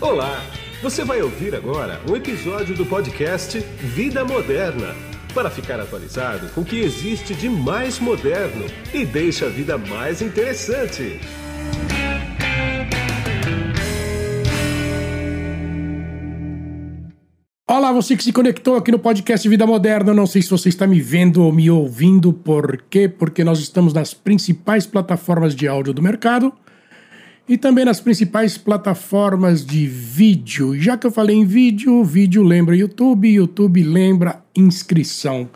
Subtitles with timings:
[0.00, 0.40] Olá!
[0.80, 4.94] Você vai ouvir agora um episódio do podcast Vida Moderna
[5.34, 8.64] para ficar atualizado com o que existe de mais moderno
[8.94, 11.18] e deixa a vida mais interessante.
[17.68, 20.14] Olá, você que se conectou aqui no podcast Vida Moderna.
[20.14, 22.32] Não sei se você está me vendo ou me ouvindo.
[22.32, 23.08] Por quê?
[23.08, 26.52] Porque nós estamos nas principais plataformas de áudio do mercado
[27.48, 30.78] e também nas principais plataformas de vídeo.
[30.78, 35.48] Já que eu falei em vídeo, vídeo lembra YouTube, YouTube lembra inscrição.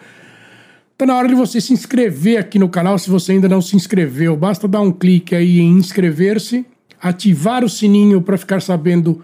[0.93, 3.77] Está na hora de você se inscrever aqui no canal se você ainda não se
[3.77, 4.37] inscreveu.
[4.37, 6.65] Basta dar um clique aí em inscrever-se,
[7.01, 9.23] ativar o sininho para ficar sabendo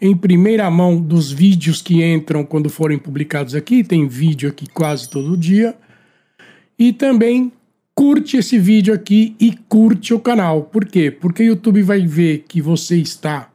[0.00, 3.84] em primeira mão dos vídeos que entram quando forem publicados aqui.
[3.84, 5.74] Tem vídeo aqui quase todo dia.
[6.76, 7.52] E também
[7.94, 10.62] curte esse vídeo aqui e curte o canal.
[10.62, 11.10] Por quê?
[11.10, 13.50] Porque o YouTube vai ver que você está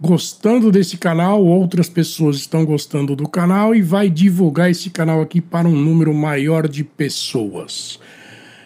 [0.00, 5.40] gostando desse canal, outras pessoas estão gostando do canal e vai divulgar esse canal aqui
[5.40, 8.00] para um número maior de pessoas.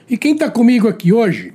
[0.09, 1.53] E quem está comigo aqui hoje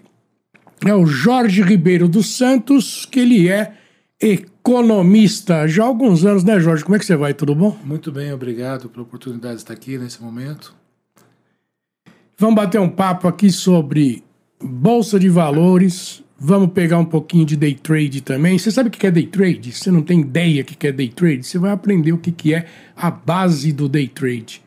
[0.86, 3.74] é o Jorge Ribeiro dos Santos, que ele é
[4.20, 6.84] economista já há alguns anos, né, Jorge?
[6.84, 7.34] Como é que você vai?
[7.34, 7.76] Tudo bom?
[7.84, 10.76] Muito bem, obrigado pela oportunidade de estar aqui nesse momento.
[12.42, 14.24] Vamos bater um papo aqui sobre
[14.60, 16.24] bolsa de valores.
[16.40, 18.58] Vamos pegar um pouquinho de day trade também.
[18.58, 19.72] Você sabe o que é day trade?
[19.72, 21.44] Você não tem ideia o que é day trade?
[21.44, 22.66] Você vai aprender o que é
[22.98, 24.60] a base do day trade.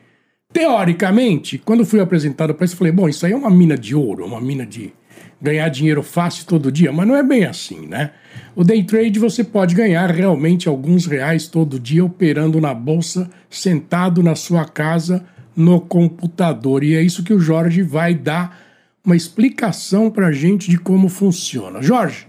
[0.53, 4.25] Teoricamente, quando fui apresentado para isso, falei: bom, isso aí é uma mina de ouro,
[4.25, 4.93] uma mina de
[5.41, 8.11] ganhar dinheiro fácil todo dia, mas não é bem assim, né?
[8.55, 14.23] O day trade você pode ganhar realmente alguns reais todo dia operando na bolsa, sentado
[14.23, 16.83] na sua casa no computador.
[16.83, 18.59] E é isso que o Jorge vai dar
[19.05, 21.81] uma explicação para a gente de como funciona.
[21.81, 22.27] Jorge,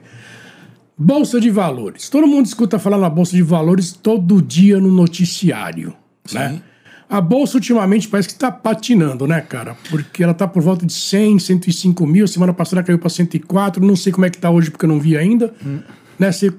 [0.97, 2.09] bolsa de valores.
[2.09, 6.39] Todo mundo escuta falar na bolsa de valores todo dia no noticiário, Sim.
[6.39, 6.63] né?
[7.09, 9.77] A bolsa ultimamente parece que está patinando, né, cara?
[9.89, 12.27] Porque ela está por volta de 100, 105 mil.
[12.27, 13.85] Semana passada caiu para 104.
[13.85, 15.55] Não sei como é que está hoje porque eu não vi ainda.
[15.65, 15.79] Hum.
[16.19, 16.33] Né?
[16.33, 16.53] Você,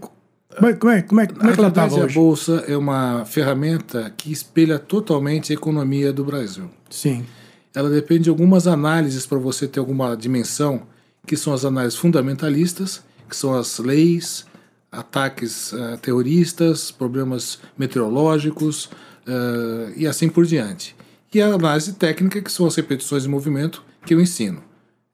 [0.57, 2.11] como é, como é, como é, como é que ela estava hoje?
[2.11, 6.69] A bolsa é uma ferramenta que espelha totalmente a economia do Brasil.
[6.89, 7.25] Sim.
[7.73, 10.81] Ela depende de algumas análises para você ter alguma dimensão,
[11.25, 14.45] que são as análises fundamentalistas, que são as leis,
[14.91, 18.89] ataques uh, terroristas, problemas meteorológicos,
[19.27, 20.95] Uh, e assim por diante.
[21.33, 24.63] E a análise técnica, que são as repetições de movimento que eu ensino.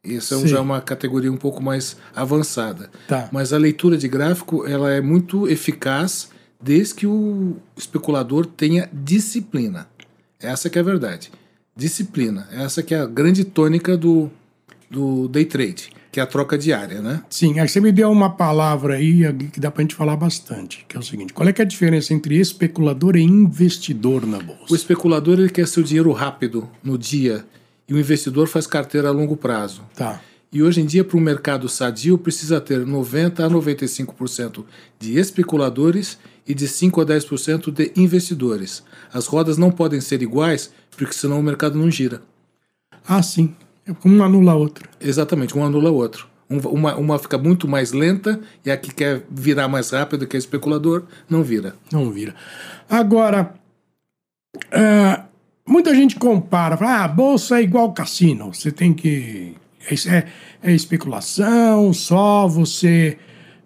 [0.03, 2.89] Isso é já uma categoria um pouco mais avançada.
[3.07, 3.29] Tá.
[3.31, 6.29] Mas a leitura de gráfico ela é muito eficaz
[6.61, 9.87] desde que o especulador tenha disciplina.
[10.39, 11.31] Essa que é a verdade.
[11.75, 12.47] Disciplina.
[12.51, 14.29] Essa que é a grande tônica do,
[14.89, 17.23] do day trade que é a troca diária, né?
[17.27, 20.95] Sim, aí você me deu uma palavra aí que dá pra gente falar bastante, que
[20.95, 24.71] é o seguinte, qual é, é a diferença entre especulador e investidor na bolsa?
[24.71, 27.43] O especulador ele quer seu dinheiro rápido, no dia,
[27.93, 29.83] e o investidor faz carteira a longo prazo.
[29.95, 30.19] Tá.
[30.51, 34.65] E hoje em dia, para um mercado sadio, precisa ter 90% a 95%
[34.99, 36.17] de especuladores
[36.47, 38.83] e de 5% a 10% de investidores.
[39.13, 42.23] As rodas não podem ser iguais, porque senão o mercado não gira.
[43.07, 43.55] Ah, sim.
[44.03, 44.89] Um anula a outra.
[44.99, 46.27] Exatamente, um anula o outro.
[46.49, 50.35] Um, uma, uma fica muito mais lenta e a que quer virar mais rápido, que
[50.35, 51.75] é especulador, não vira.
[51.91, 52.33] Não vira.
[52.89, 53.53] Agora,
[54.55, 55.32] uh,
[55.65, 59.55] muita gente compara, fala, ah, a bolsa é igual cassino, você tem que.
[60.07, 60.25] É,
[60.63, 63.17] é especulação, só você.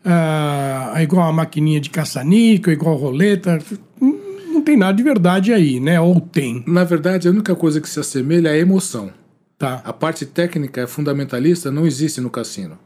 [0.06, 3.60] Uh, é igual a maquininha de caça-níquel, igual roleta.
[4.00, 6.00] Não tem nada de verdade aí, né?
[6.00, 6.64] Ou tem.
[6.66, 9.12] Na verdade, a única coisa que se assemelha é a emoção.
[9.58, 9.82] Tá.
[9.84, 12.78] A parte técnica fundamentalista não existe no cassino.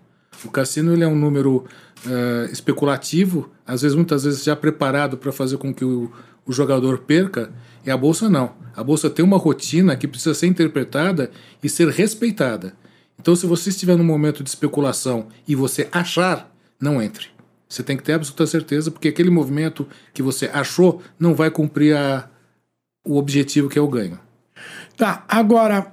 [0.44, 1.66] O cassino ele é um número
[2.06, 6.12] uh, especulativo, às vezes, muitas vezes já preparado para fazer com que o,
[6.46, 7.52] o jogador perca,
[7.86, 8.54] e a bolsa não.
[8.76, 11.32] A bolsa tem uma rotina que precisa ser interpretada
[11.64, 12.74] e ser respeitada.
[13.20, 17.28] Então, se você estiver num momento de especulação e você achar, não entre.
[17.68, 21.96] Você tem que ter absoluta certeza, porque aquele movimento que você achou não vai cumprir
[21.96, 22.30] a,
[23.06, 24.20] o objetivo que é o ganho.
[24.98, 25.92] Tá, agora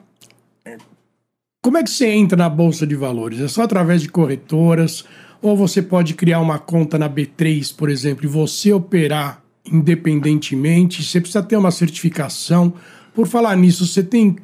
[1.61, 3.41] como é que você entra na bolsa de valores?
[3.41, 5.05] É só através de corretoras
[5.43, 9.43] ou você pode criar uma conta na B3, por exemplo, e você operar
[9.73, 11.03] independentemente?
[11.03, 12.73] Você precisa ter uma certificação.
[13.15, 14.37] Por falar nisso, você tem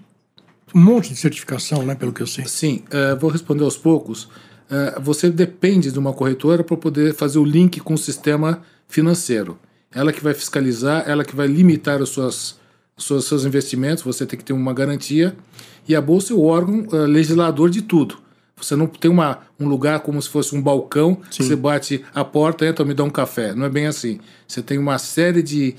[0.75, 2.47] um monte de certificação, né, pelo que eu sei.
[2.47, 4.25] Sim, uh, vou responder aos poucos.
[4.25, 9.59] Uh, você depende de uma corretora para poder fazer o link com o sistema financeiro.
[9.93, 12.59] Ela que vai fiscalizar, ela que vai limitar os suas,
[12.97, 15.37] os seus investimentos, você tem que ter uma garantia.
[15.87, 18.24] E a Bolsa é o órgão uh, legislador de tudo.
[18.57, 22.65] Você não tem uma, um lugar como se fosse um balcão, você bate a porta,
[22.65, 23.53] entra, me dá um café.
[23.55, 24.21] Não é bem assim.
[24.47, 25.75] Você tem uma série de,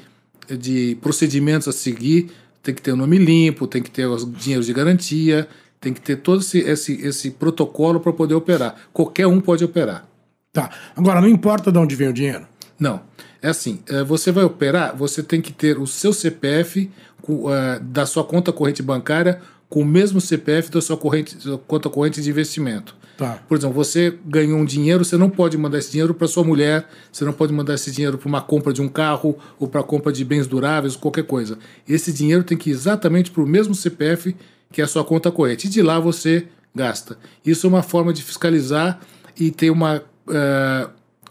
[0.47, 2.31] de procedimentos a seguir,
[2.61, 5.47] tem que ter o nome limpo, tem que ter os dinheiros de garantia,
[5.79, 8.75] tem que ter todo esse, esse, esse protocolo para poder operar.
[8.91, 10.05] Qualquer um pode operar.
[10.51, 10.69] Tá.
[10.95, 12.47] Agora, não importa de onde vem o dinheiro.
[12.79, 13.01] Não.
[13.41, 16.89] É assim, eh, você vai operar, você tem que ter o seu CPF
[17.29, 19.39] uh, da sua conta corrente bancária
[19.69, 22.95] com o mesmo CPF da sua, corrente, sua conta corrente de investimento.
[23.17, 23.39] Tá.
[23.47, 26.87] Por exemplo, você ganhou um dinheiro, você não pode mandar esse dinheiro para sua mulher,
[27.11, 30.11] você não pode mandar esse dinheiro para uma compra de um carro ou para compra
[30.11, 31.57] de bens duráveis, qualquer coisa.
[31.87, 34.35] Esse dinheiro tem que ir exatamente para o mesmo CPF
[34.71, 35.67] que é a sua conta corrente.
[35.67, 37.17] E de lá você gasta.
[37.45, 38.99] Isso é uma forma de fiscalizar
[39.39, 40.89] e ter uma, uh,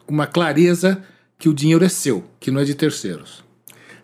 [0.08, 1.02] uma clareza
[1.38, 3.44] que o dinheiro é seu, que não é de terceiros.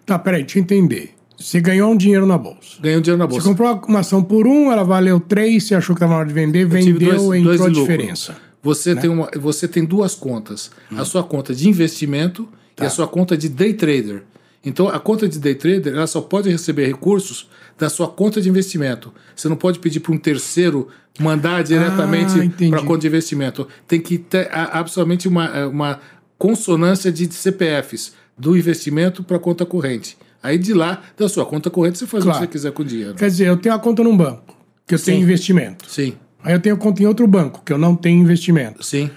[0.05, 1.15] Tá, peraí, deixa eu entender.
[1.41, 2.77] Você ganhou um dinheiro na bolsa.
[2.81, 3.43] Ganhou dinheiro na bolsa.
[3.43, 6.29] Você comprou uma ação por um, ela valeu três, você achou que estava na hora
[6.29, 8.37] de vender, vendeu, dois, entrou dois a diferença.
[8.63, 9.01] Você, né?
[9.01, 10.71] tem uma, você tem duas contas.
[10.93, 11.01] Hum.
[11.01, 12.47] A sua conta de investimento
[12.77, 12.85] tá.
[12.85, 14.23] e a sua conta de day trader.
[14.63, 17.49] Então, a conta de day trader ela só pode receber recursos
[17.79, 19.11] da sua conta de investimento.
[19.35, 20.89] Você não pode pedir para um terceiro
[21.19, 23.67] mandar diretamente ah, para a conta de investimento.
[23.89, 26.01] Tem que ter absolutamente uma, uma
[26.37, 30.19] consonância de CPFs do investimento para a conta corrente.
[30.43, 32.39] Aí de lá, da sua conta corrente, você faz claro.
[32.39, 33.15] o que você quiser com o dinheiro.
[33.15, 34.57] Quer dizer, eu tenho a conta num banco,
[34.87, 35.13] que eu Sim.
[35.13, 35.85] tenho investimento.
[35.89, 36.15] Sim.
[36.43, 38.83] Aí eu tenho conta em outro banco, que eu não tenho investimento.
[38.83, 39.11] Sim.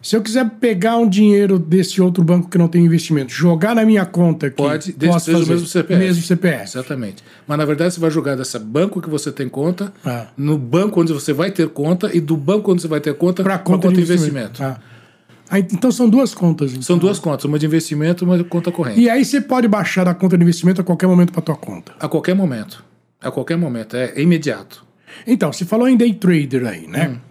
[0.00, 3.84] Se eu quiser pegar um dinheiro desse outro banco que não tem investimento, jogar na
[3.84, 6.00] minha conta aqui, pode, desde que seja o mesmo CPF.
[6.00, 6.62] Mesmo CPF.
[6.62, 7.24] Exatamente.
[7.48, 10.28] Mas na verdade você vai jogar desse banco que você tem conta, ah.
[10.36, 13.42] no banco onde você vai ter conta e do banco onde você vai ter conta
[13.42, 14.62] para conta, conta de investimento.
[14.62, 14.62] investimento.
[14.62, 14.80] Ah.
[15.50, 16.72] Ah, então são duas contas.
[16.72, 16.82] Então.
[16.82, 19.00] São duas contas, uma de investimento e uma de conta corrente.
[19.00, 21.92] E aí você pode baixar a conta de investimento a qualquer momento para tua conta.
[21.98, 22.84] A qualquer momento.
[23.20, 24.86] A qualquer momento, é, é imediato.
[25.26, 27.08] Então, você falou em day trader aí, né?
[27.08, 27.28] Hum.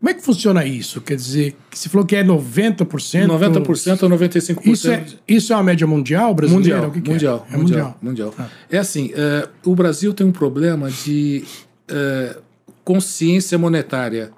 [0.00, 1.00] Como é que funciona isso?
[1.00, 3.26] Quer dizer, você falou que é 90%?
[3.26, 4.66] 90% ou 95%.
[4.66, 6.82] Isso é, isso é a média mundial brasileira?
[6.82, 7.02] Mundial.
[7.02, 7.54] Que mundial, é?
[7.54, 7.98] É mundial.
[8.00, 8.34] Mundial.
[8.38, 8.46] Ah.
[8.70, 11.44] É assim, uh, o Brasil tem um problema de
[11.90, 12.40] uh,
[12.84, 14.30] consciência monetária.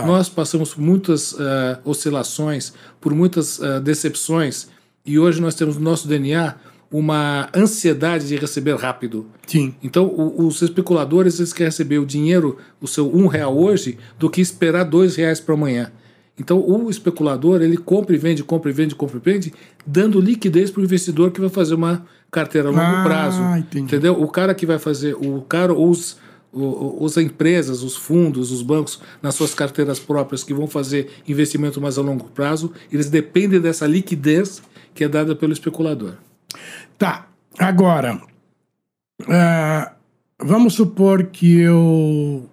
[0.00, 0.06] Tá.
[0.06, 4.68] Nós passamos por muitas uh, oscilações, por muitas uh, decepções,
[5.04, 6.54] e hoje nós temos no nosso DNA
[6.90, 9.26] uma ansiedade de receber rápido.
[9.46, 9.74] Sim.
[9.82, 14.30] Então, o, os especuladores eles querem receber o dinheiro, o seu um real hoje, do
[14.30, 15.92] que esperar dois reais para amanhã.
[16.38, 19.52] Então, o especulador ele compra e vende, compra e vende, compra e vende,
[19.84, 23.42] dando liquidez para o investidor que vai fazer uma carteira a longo ah, prazo.
[23.58, 23.84] Entendi.
[23.84, 24.20] Entendeu?
[24.20, 26.16] O cara que vai fazer, o cara, os
[27.04, 31.98] as empresas, os fundos, os bancos, nas suas carteiras próprias que vão fazer investimento mais
[31.98, 34.62] a longo prazo, eles dependem dessa liquidez
[34.94, 36.14] que é dada pelo especulador.
[36.98, 37.28] Tá.
[37.58, 38.20] Agora,
[39.22, 39.90] uh,
[40.40, 42.48] vamos supor que eu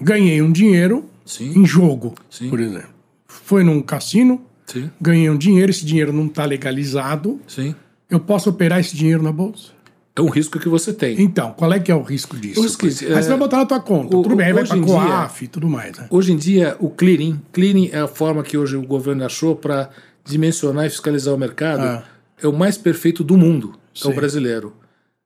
[0.00, 1.58] ganhei um dinheiro Sim.
[1.58, 2.50] em jogo, Sim.
[2.50, 2.90] por exemplo.
[3.26, 4.90] Foi num cassino, Sim.
[5.00, 7.40] ganhei um dinheiro, esse dinheiro não está legalizado.
[7.46, 7.74] Sim.
[8.08, 9.75] Eu posso operar esse dinheiro na bolsa?
[10.16, 11.20] É um risco que você tem.
[11.20, 12.58] Então, qual é que é o risco disso?
[12.58, 14.16] O risco, é, Aí você vai botar na tua conta.
[14.16, 15.98] O, tudo bem, vai para COAF e tudo mais.
[15.98, 16.06] Né?
[16.08, 19.90] Hoje em dia, o clearing, clearing é a forma que hoje o governo achou para
[20.24, 22.04] dimensionar e fiscalizar o mercado, ah.
[22.42, 24.72] é o mais perfeito do mundo, é o brasileiro.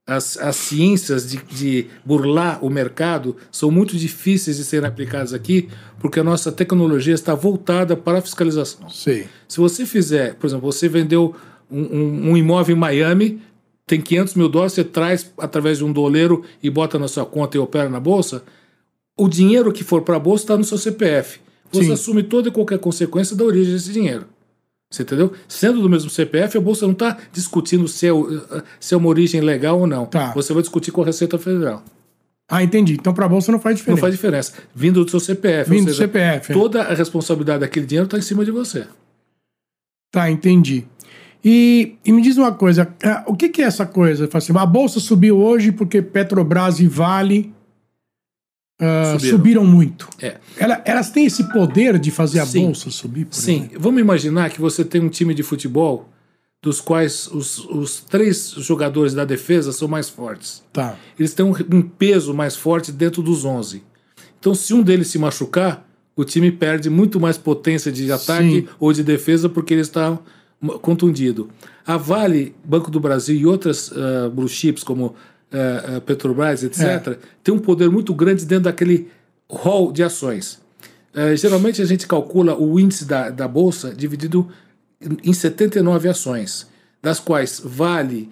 [0.05, 5.69] As, as ciências de, de burlar o mercado são muito difíceis de serem aplicadas aqui,
[6.01, 8.89] porque a nossa tecnologia está voltada para a fiscalização.
[8.91, 9.23] Sim.
[9.47, 11.37] Se você fizer, por exemplo, você vendeu
[11.71, 13.41] um, um, um imóvel em Miami,
[13.91, 17.57] tem 500 mil dólares, você traz através de um doleiro e bota na sua conta
[17.57, 18.45] e opera na bolsa,
[19.19, 21.41] o dinheiro que for para a bolsa está no seu CPF.
[21.73, 21.93] Você Sim.
[21.93, 24.27] assume toda e qualquer consequência da origem desse dinheiro.
[24.89, 25.33] Você entendeu?
[25.49, 28.11] Sendo do mesmo CPF, a bolsa não está discutindo se é,
[28.79, 30.07] se é uma origem legal ou não.
[30.07, 30.33] Tá.
[30.35, 31.83] Você vai discutir com a Receita Federal.
[32.49, 32.93] Ah, entendi.
[32.93, 33.97] Então para a bolsa não faz diferença.
[33.97, 34.53] Não faz diferença.
[34.73, 35.69] Vindo do seu CPF.
[35.69, 36.53] Vindo seja, do CPF.
[36.53, 38.87] Toda a responsabilidade daquele dinheiro está em cima de você.
[40.13, 40.87] Tá, entendi.
[41.45, 44.29] E, e, me diz uma coisa, é, o que, que é essa coisa?
[44.33, 47.53] Assim, a bolsa subiu hoje porque Petrobras e Vale
[48.81, 49.39] uh, subiram.
[49.39, 49.65] subiram.
[49.65, 50.09] muito.
[50.21, 50.37] É.
[50.59, 52.67] Ela, elas têm esse poder de fazer a Sim.
[52.67, 53.27] bolsa subir?
[53.31, 53.57] Sim.
[53.57, 53.81] Exemplo?
[53.81, 56.09] Vamos imaginar que você tem um time de futebol
[56.63, 60.63] dos quais os, os três jogadores da defesa são mais fortes.
[60.73, 60.97] Tá.
[61.19, 63.83] Eles têm um, um peso mais forte dentro dos 11.
[64.39, 68.69] Então, se um deles se machucar, o time perde muito mais potência de ataque Sim.
[68.79, 70.19] ou de defesa porque eles estão
[70.83, 71.49] contundido.
[71.87, 76.83] A Vale, Banco do Brasil e outras uh, blue chips como uh, uh, Petrobras, etc.,
[76.83, 77.19] é.
[77.43, 79.09] tem um poder muito grande dentro daquele
[79.49, 80.61] hall de ações.
[81.37, 84.49] geralmente a gente calcula o índice da, da bolsa dividido
[85.25, 86.69] em 79 ações,
[87.03, 88.31] das quais Vale,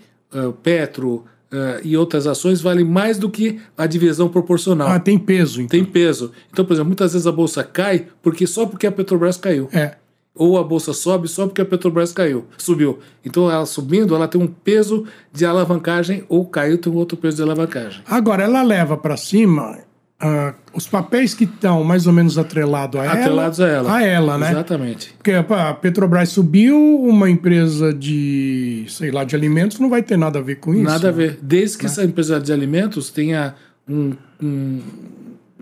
[0.63, 4.89] Petro, eh, e outras ações valem mais do que a divisão proporcional.
[4.89, 5.69] Ah, tem peso, então.
[5.69, 6.31] Tem peso.
[6.53, 9.69] Então, por exemplo, muitas vezes a bolsa cai porque só porque a Petrobras caiu.
[9.73, 9.97] É.
[10.39, 13.01] Ou a bolsa sobe só porque a Petrobras caiu, subiu.
[13.25, 17.37] Então, ela subindo, ela tem um peso de alavancagem, ou caiu, tem um outro peso
[17.37, 18.01] de alavancagem.
[18.09, 19.79] Agora, ela leva para cima
[20.21, 23.13] ah, os papéis que estão mais ou menos atrelados a ela.
[23.15, 23.97] Atrelados a ela.
[23.97, 24.51] A ela, né?
[24.51, 25.15] Exatamente.
[25.17, 30.39] Porque a Petrobras subiu, uma empresa de, sei lá, de alimentos não vai ter nada
[30.39, 30.85] a ver com isso.
[30.85, 31.17] Nada a né?
[31.17, 31.39] ver.
[31.43, 33.55] Desde que essa empresa de alimentos tenha
[33.89, 34.81] um, um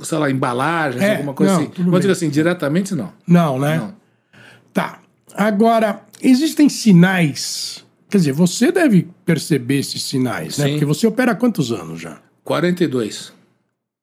[0.01, 1.73] sei lá, embalagens, É, alguma coisa não, assim.
[1.79, 3.13] Mas digo assim, diretamente não.
[3.27, 3.77] Não, né?
[3.79, 4.06] Não.
[5.37, 7.85] Agora, existem sinais.
[8.09, 10.65] Quer dizer, você deve perceber esses sinais, né?
[10.67, 10.71] Sim.
[10.73, 12.19] Porque você opera há quantos anos já?
[12.45, 13.33] 42,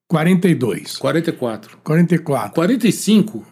[0.08, 3.46] 42, 44, 44, 45.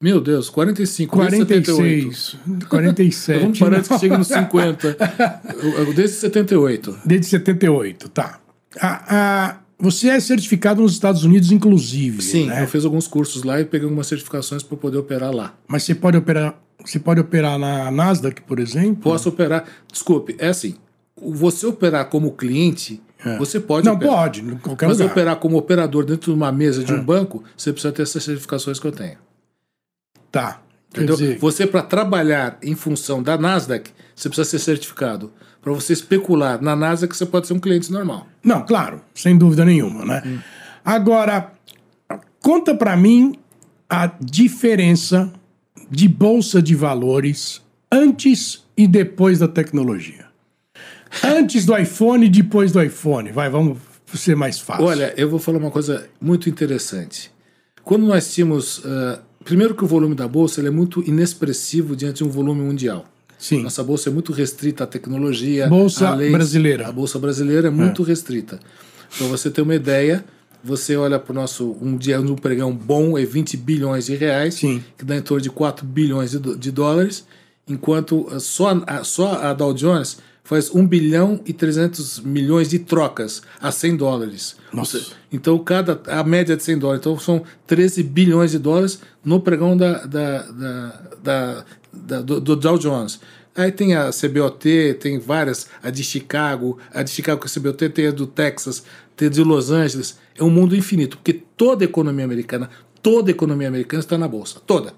[0.00, 1.16] Meu Deus, 45.
[1.16, 2.38] desde 78.
[2.68, 3.40] 46, 47.
[3.40, 4.96] Vamos parar antes que nos 50.
[5.62, 6.98] Eu- eu- Desde 78.
[7.04, 8.40] Desde 78, tá.
[8.80, 9.14] A,
[9.48, 12.22] a- você é certificado nos Estados Unidos, inclusive.
[12.22, 12.62] Sim, né?
[12.62, 15.56] eu fiz alguns cursos lá e peguei algumas certificações para poder operar lá.
[15.66, 16.56] Mas você pode operar.
[16.84, 19.02] Você pode operar na Nasdaq, por exemplo?
[19.02, 19.64] Posso operar.
[19.90, 20.76] Desculpe, é assim.
[21.20, 23.02] Você operar como cliente,
[23.40, 24.14] você pode não, operar.
[24.14, 25.10] pode, em qualquer Mas lugar.
[25.10, 28.78] operar como operador dentro de uma mesa de um banco, você precisa ter essas certificações
[28.78, 29.18] que eu tenho.
[30.30, 30.62] Tá.
[30.90, 31.16] Entendeu?
[31.16, 35.32] dizer, Você, para trabalhar em função da Nasdaq, você precisa ser certificado.
[35.62, 38.26] Para você especular na Nasdaq, você pode ser um cliente normal.
[38.42, 40.22] Não, claro, sem dúvida nenhuma, né?
[40.26, 40.38] Hum.
[40.84, 41.52] Agora,
[42.40, 43.38] conta pra mim
[43.88, 45.32] a diferença
[45.88, 50.26] de bolsa de valores antes e depois da tecnologia.
[51.22, 53.30] Antes do iPhone e depois do iPhone.
[53.30, 53.78] Vai, vamos
[54.14, 54.86] ser mais fácil.
[54.86, 57.30] Olha, eu vou falar uma coisa muito interessante.
[57.84, 58.82] Quando nós tínhamos.
[58.84, 63.04] ah, primeiro, que o volume da bolsa é muito inexpressivo diante de um volume mundial.
[63.42, 63.64] Sim.
[63.64, 65.66] Nossa bolsa é muito restrita à tecnologia.
[65.66, 66.30] Bolsa a leis.
[66.30, 66.86] brasileira.
[66.86, 68.60] A bolsa brasileira é muito restrita.
[69.18, 70.24] Para você ter uma ideia,
[70.62, 71.76] você olha para o nosso.
[71.82, 74.80] Um dia um pregão bom é 20 bilhões de reais, Sim.
[74.96, 77.26] que dá em torno de 4 bilhões de, de dólares,
[77.68, 82.78] enquanto ah, só a, só a Dow Jones faz 1 bilhão e 300 milhões de
[82.80, 84.56] trocas a 100 dólares.
[84.72, 85.00] Nossa.
[85.32, 87.00] Então, cada, a média de 100 dólares.
[87.00, 92.56] Então, são 13 bilhões de dólares no pregão da, da, da, da- da- do, do
[92.56, 93.20] Dow Jones.
[93.54, 97.88] Aí tem a CBOT, tem várias, a de Chicago, a de Chicago com a CBOT,
[97.90, 98.82] tem a do Texas,
[99.14, 100.16] tem a de Los Angeles.
[100.34, 102.70] É um mundo infinito, porque toda a economia americana,
[103.02, 104.58] toda a economia americana está na bolsa.
[104.66, 104.94] Toda.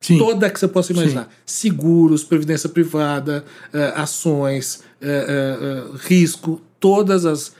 [0.00, 0.18] Sim.
[0.18, 1.28] Toda que você possa imaginar.
[1.44, 7.52] Seguros, previdência privada, eh, ações, eh, eh, risco, todas as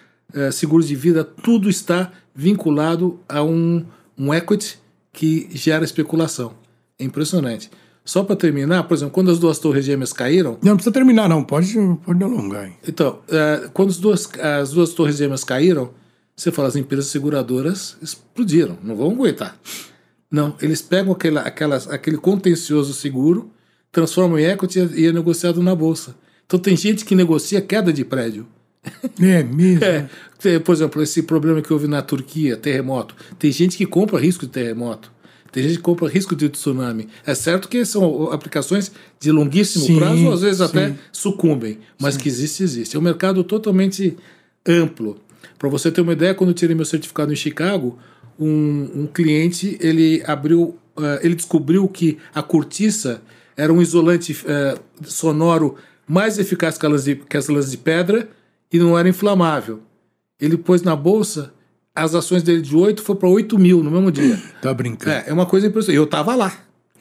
[0.53, 3.87] seguros de vida, tudo está vinculado a um,
[4.19, 4.79] um equity
[5.13, 6.53] que gera especulação.
[6.99, 7.71] É impressionante.
[8.05, 11.43] Só para terminar, por exemplo, quando as duas torres gêmeas caíram, Não precisa terminar, não.
[11.43, 11.73] Pode,
[12.05, 12.67] pode alongar.
[12.67, 12.75] hein?
[12.87, 13.21] então,
[13.73, 15.91] quando as duas, as duas torres gêmeas caíram,
[16.37, 19.59] você fala, as empresas seguradoras explodiram, não vão aguentar.
[20.31, 23.51] Não, eles pegam aquela, aquelas, aquele contencioso seguro,
[23.93, 26.15] transformam em equity e é negociado na bolsa.
[26.47, 28.47] Então tem gente que negocia queda de prédio.
[29.21, 29.81] É mesmo.
[30.45, 33.17] É, por exemplo, esse problema que houve na Turquia, terremoto.
[33.39, 35.11] Tem gente que compra risco de terremoto.
[35.51, 37.09] Tem gente que compra risco de tsunami.
[37.25, 40.99] É certo que são aplicações de longuíssimo Sim, prazo, às vezes até sim.
[41.11, 42.95] sucumbem, mas que existe, existe.
[42.95, 44.15] É um mercado totalmente
[44.69, 45.19] amplo.
[45.59, 47.99] Para você ter uma ideia, quando eu tirei meu certificado em Chicago,
[48.39, 53.23] um, um cliente ele abriu, eh, ele descobriu que a cortiça
[53.57, 55.77] era um isolante eh, sonoro
[56.07, 58.29] mais eficaz que, elas de, que as lãs de pedra
[58.73, 59.81] e não era inflamável.
[60.41, 61.53] Ele pôs na bolsa,
[61.95, 64.41] as ações dele de 8 foi para 8 mil no mesmo dia.
[64.61, 65.17] Tá brincando.
[65.17, 65.99] É, é uma coisa impressionante.
[65.99, 66.53] Eu tava lá.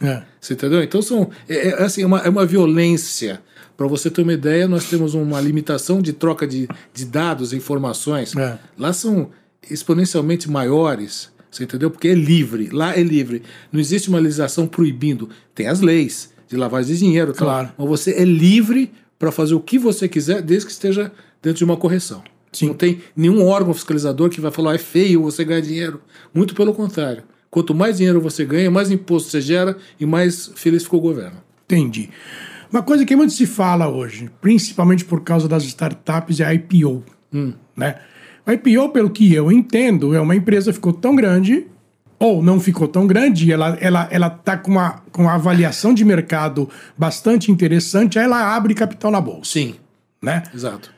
[0.01, 0.23] É.
[0.39, 0.81] Você entendeu?
[0.81, 3.41] Então são é, é, assim, é uma, é uma violência.
[3.77, 7.57] Para você ter uma ideia, nós temos uma limitação de troca de, de dados e
[7.57, 8.33] informações.
[8.35, 8.57] É.
[8.77, 9.31] Lá são
[9.69, 11.31] exponencialmente maiores.
[11.51, 11.89] Você entendeu?
[11.89, 12.69] Porque é livre.
[12.71, 13.41] Lá é livre.
[13.71, 15.29] Não existe uma legislação proibindo.
[15.53, 17.69] Tem as leis de lavagem de dinheiro, tal, Claro.
[17.77, 21.63] mas você é livre para fazer o que você quiser, desde que esteja dentro de
[21.63, 22.21] uma correção.
[22.51, 22.67] Sim.
[22.67, 26.01] Não tem nenhum órgão fiscalizador que vai falar "Ah, é feio você ganhar dinheiro.
[26.33, 27.23] Muito pelo contrário.
[27.49, 31.37] Quanto mais dinheiro você ganha, mais imposto você gera e mais feliz ficou o governo.
[31.65, 32.09] Entendi.
[32.71, 37.03] Uma coisa que muito se fala hoje, principalmente por causa das startups, é a IPO.
[37.75, 37.95] Né?
[38.45, 41.65] A IPO, pelo que eu entendo, é uma empresa que ficou tão grande,
[42.19, 46.05] ou não ficou tão grande, ela ela ela está com uma, com uma avaliação de
[46.05, 49.51] mercado bastante interessante, aí ela abre capital na bolsa.
[49.51, 49.75] Sim,
[50.21, 50.43] Né?
[50.53, 50.93] exato.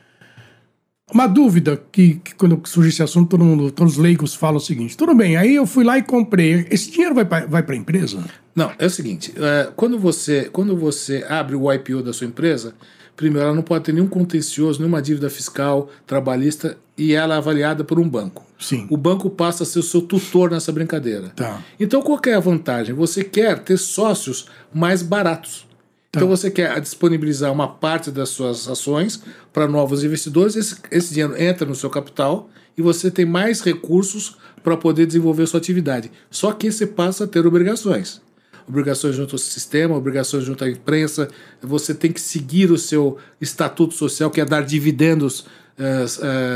[1.10, 4.60] Uma dúvida que, que quando surge esse assunto, todo mundo, todos os leigos falam o
[4.60, 6.66] seguinte: tudo bem, aí eu fui lá e comprei.
[6.70, 8.22] Esse dinheiro vai para vai a empresa?
[8.54, 12.74] Não, é o seguinte, é, quando, você, quando você abre o IPO da sua empresa,
[13.18, 17.84] Primeiro, ela não pode ter nenhum contencioso, nenhuma dívida fiscal, trabalhista, e ela é avaliada
[17.84, 18.44] por um banco.
[18.58, 18.88] Sim.
[18.90, 21.28] O banco passa a ser o seu tutor nessa brincadeira.
[21.28, 21.62] Tá.
[21.78, 22.94] Então, qual é a vantagem?
[22.94, 25.66] Você quer ter sócios mais baratos.
[26.10, 26.18] Tá.
[26.18, 31.40] Então, você quer disponibilizar uma parte das suas ações para novos investidores, esse, esse dinheiro
[31.40, 36.10] entra no seu capital e você tem mais recursos para poder desenvolver sua atividade.
[36.30, 38.20] Só que você passa a ter obrigações
[38.68, 41.28] obrigações junto ao sistema, obrigações junto à imprensa.
[41.62, 45.44] Você tem que seguir o seu estatuto social, que é dar dividendos uh,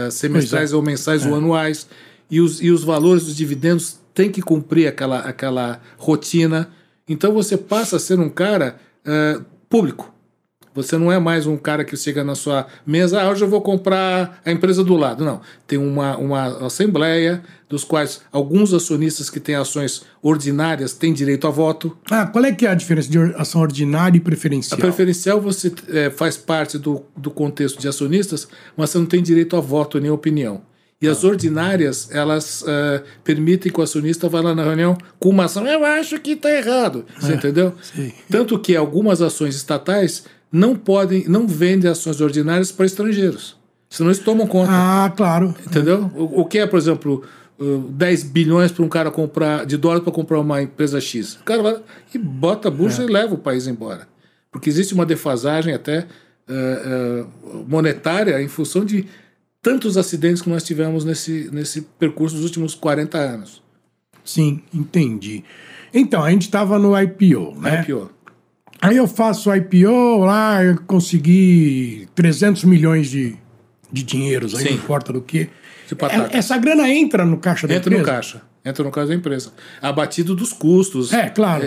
[0.08, 0.76] uh, semestrais é.
[0.76, 1.28] ou mensais é.
[1.28, 1.88] ou anuais.
[2.30, 6.70] E os, e os valores dos dividendos têm que cumprir aquela, aquela rotina.
[7.08, 8.76] Então você passa a ser um cara
[9.06, 10.11] uh, público.
[10.74, 13.60] Você não é mais um cara que chega na sua mesa, ah, hoje eu vou
[13.60, 15.24] comprar a empresa do lado.
[15.24, 15.40] Não.
[15.66, 21.50] Tem uma, uma assembleia, dos quais alguns acionistas que têm ações ordinárias têm direito a
[21.50, 21.96] voto.
[22.10, 24.78] Ah, qual é que é a diferença de ação ordinária e preferencial?
[24.78, 29.22] A preferencial você é, faz parte do, do contexto de acionistas, mas você não tem
[29.22, 30.62] direito a voto nem opinião.
[31.02, 35.46] E as ordinárias, elas uh, permitem que o acionista vá lá na reunião com uma
[35.46, 37.04] ação, eu acho que está errado.
[37.18, 37.74] Você é, entendeu?
[37.82, 38.12] Sim.
[38.30, 43.56] Tanto que algumas ações estatais não podem, não vendem ações ordinárias para estrangeiros.
[43.88, 44.70] Senão eles tomam conta.
[44.72, 45.54] Ah, claro.
[45.66, 46.10] Entendeu?
[46.14, 47.24] O, o que é, por exemplo,
[47.90, 51.34] 10 bilhões para um cara comprar, de dólares para comprar uma empresa X.
[51.34, 51.76] O cara vai
[52.14, 53.06] e bota a bucha é.
[53.06, 54.08] e leva o país embora.
[54.50, 56.06] Porque existe uma defasagem até
[56.48, 59.06] uh, uh, monetária em função de
[59.60, 63.62] tantos acidentes que nós tivemos nesse, nesse percurso dos últimos 40 anos.
[64.24, 65.44] Sim, entendi.
[65.94, 67.82] Então, a gente estava no IPO, né?
[67.82, 68.10] IPO.
[68.82, 73.36] Aí eu faço IPO lá, eu consegui 300 milhões de,
[73.90, 74.70] de dinheiros, aí Sim.
[74.70, 75.48] não importa do que.
[76.32, 78.02] É, Essa grana entra no caixa da Entra empresa?
[78.10, 78.42] no caixa.
[78.64, 79.52] Entra no caixa da empresa.
[79.80, 81.12] Abatido dos custos.
[81.12, 81.64] É, claro,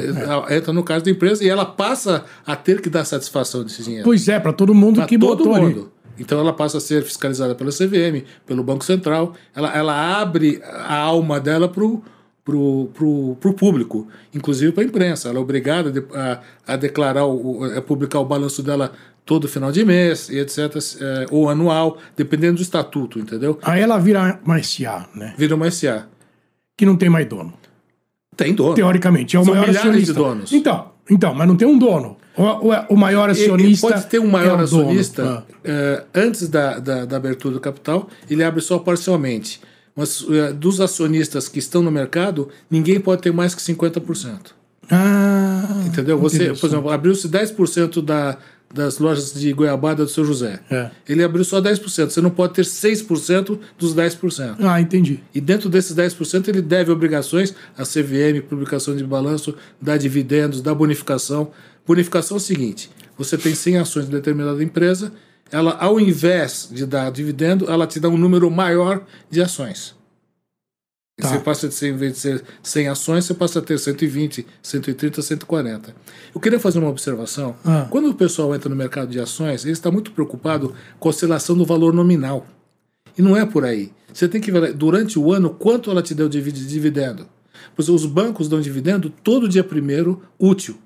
[0.49, 3.83] É, Entra no caixa da empresa e ela passa a ter que dar satisfação desse
[3.83, 4.03] dinheiro.
[4.03, 5.65] Pois é, para todo mundo Pra que todo botou ali.
[5.75, 5.91] mundo.
[6.17, 9.33] Então ela passa a ser fiscalizada pela CVM, pelo Banco Central.
[9.53, 12.01] Ela, ela abre a alma dela pro,
[12.45, 15.27] pro, pro público, inclusive para a imprensa.
[15.29, 18.91] Ela é obrigada a, a declarar, o, o- a publicar o balanço dela
[19.25, 20.59] todo final de mês, e etc.,
[21.01, 23.57] é, ou anual, dependendo do estatuto, entendeu?
[23.63, 25.33] Aí ela vira uma SA, né?
[25.35, 26.07] Vira uma SA.
[26.77, 27.53] Que não tem mais dono.
[28.37, 28.75] Tem dono.
[28.75, 30.13] Teoricamente, é o São maior acionista.
[30.13, 30.53] de donos.
[30.53, 32.17] Então, então, mas não tem um dono.
[32.37, 33.87] O, o, o maior acionista.
[33.87, 34.83] pode ter um maior é o dono.
[34.83, 35.53] acionista Ah.
[35.63, 39.59] eh, antes da, da, da abertura do capital, ele abre só parcialmente.
[39.95, 44.51] Mas eh, dos acionistas que estão no mercado, ninguém pode ter mais que 50%.
[44.91, 46.19] Ah, Entendeu?
[46.19, 48.37] Você, por exemplo, abriu-se 10% da,
[48.73, 50.59] das lojas de Goiabada do seu José.
[50.69, 50.91] É.
[51.07, 52.09] Ele abriu só 10%.
[52.09, 54.57] Você não pode ter 6% dos 10%.
[54.59, 55.21] Ah, entendi.
[55.33, 60.73] E dentro desses 10%, ele deve obrigações à CVM, publicação de balanço, dá dividendos, dá
[60.73, 61.51] bonificação.
[61.87, 65.11] Bonificação é o seguinte: você tem 100 ações de determinada empresa,
[65.51, 69.95] ela, ao invés de dar dividendo, ela te dá um número maior de ações.
[71.17, 71.29] Tá.
[71.29, 74.45] Você passa de ser, em vez de ser 100 ações, você passa a ter 120,
[74.61, 75.95] 130, 140.
[76.33, 77.55] Eu queria fazer uma observação.
[77.63, 77.87] Ah.
[77.89, 81.55] Quando o pessoal entra no mercado de ações, ele está muito preocupado com a oscilação
[81.55, 82.45] do valor nominal.
[83.17, 83.93] E não é por aí.
[84.13, 87.27] Você tem que ver durante o ano quanto ela te deu de divi- dividendo.
[87.73, 90.77] Pois os bancos dão dividendo todo dia primeiro útil.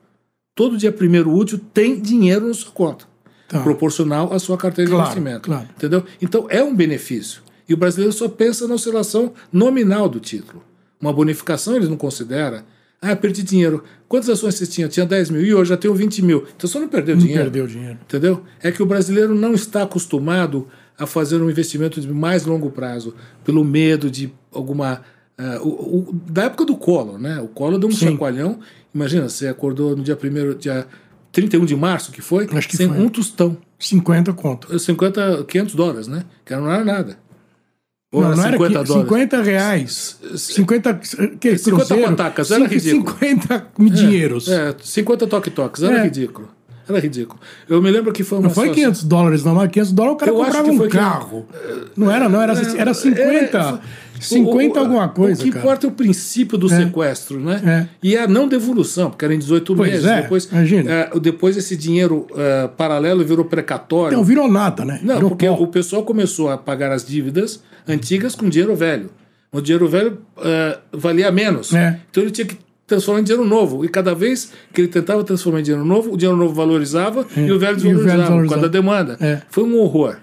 [0.54, 3.06] Todo dia primeiro útil tem dinheiro na sua conta.
[3.50, 3.60] Tá.
[3.62, 5.42] Proporcional à sua carteira Claro, de investimento.
[5.50, 5.68] claro.
[5.76, 6.04] Entendeu?
[6.22, 7.42] Então é um benefício.
[7.68, 10.64] E o brasileiro só pensa na oscilação nominal do título.
[11.02, 12.64] Uma bonificação ele não considera.
[13.02, 13.84] Ah, perdi dinheiro.
[14.08, 14.88] Quantas ações você tinha?
[14.88, 16.46] Tinha 10 mil e hoje já tenho 20 mil.
[16.56, 17.44] Então você não perdeu Não dinheiro.
[17.44, 17.98] perdeu dinheiro.
[18.08, 18.44] Entendeu?
[18.62, 23.16] É que o brasileiro não está acostumado a fazer um investimento de mais longo prazo,
[23.44, 25.02] pelo medo de alguma.
[25.38, 25.68] ah, o,
[26.10, 27.40] o- da época do Collor, né?
[27.40, 28.12] O Collor deu um Sim.
[28.12, 28.60] chacoalhão.
[28.94, 30.86] Imagina, você acordou no dia 1 dia
[31.32, 32.98] 31 de março, que foi, Acho que sem foi.
[32.98, 33.58] um tostão.
[33.78, 34.78] 50 conto.
[34.78, 36.24] 50, 500 dólares, né?
[36.46, 37.18] Que não era nada.
[38.12, 39.08] Ou não, era não era 50 que- dólares.
[39.10, 40.20] 50 reais.
[40.36, 40.94] 50,
[41.40, 43.16] que, 50 cruzeiro, patacas, era ridículo.
[43.20, 44.48] 50 dinheiros.
[44.50, 46.04] É, 50 toque-toques, era É.
[46.04, 46.50] ridículo.
[46.88, 47.40] Era ridículo.
[47.70, 49.54] Eu me lembro que foi uma Não foi situação- 500 dólares, não.
[49.54, 51.48] Mas 500 dólares o cara Eu acho comprava que um foi que- carro.
[51.96, 52.42] Não era, não.
[52.42, 53.58] Era, era 50.
[53.58, 55.64] É, 50 o- o- alguma coisa, O que cara.
[55.64, 57.90] importa é o princípio do sequestro, né?
[58.02, 60.06] E a não devolução, porque era em 18 Pois meses.
[60.06, 60.92] é, depois, imagina.
[60.92, 64.18] é, depois esse dinheiro é, paralelo virou precatório.
[64.18, 65.00] Não virou nada, né?
[65.04, 65.54] Não, virou porque pó.
[65.56, 69.10] o pessoal começou a pagar as dívidas antigas com dinheiro velho.
[69.52, 71.74] O dinheiro velho é, valia menos.
[71.74, 72.00] É.
[72.12, 73.84] Então ele tinha que transformar em dinheiro novo.
[73.86, 77.24] E cada vez que ele tentava transformar em dinheiro novo, o dinheiro novo valorizava e
[77.24, 77.48] o velho É.
[77.48, 79.18] E o velho desvalorizava por causa da demanda.
[79.20, 79.42] É.
[79.50, 80.18] Foi um horror.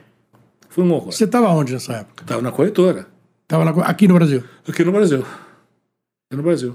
[0.69, 1.11] Foi um horror.
[1.13, 2.23] Você estava onde nessa época?
[2.23, 3.07] Estava na corretora.
[3.49, 4.43] Tava na- aqui no Brasil.
[4.69, 5.21] Aqui no Brasil.
[5.21, 6.75] Aqui no Brasil.